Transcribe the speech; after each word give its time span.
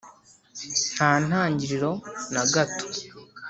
nta 0.93 1.11
ntangiriro 1.25 1.91
na 2.33 2.43
gato. 2.53 2.85